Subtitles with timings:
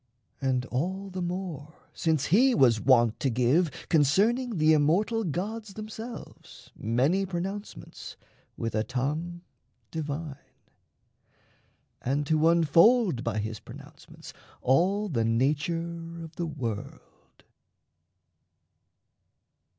[0.41, 6.71] And all the more since he was wont to give, Concerning the immortal gods themselves,
[6.75, 8.17] Many pronouncements
[8.57, 9.41] with a tongue
[9.91, 10.37] divine,
[12.01, 14.33] And to unfold by his pronouncements
[14.63, 17.43] all The nature of the world.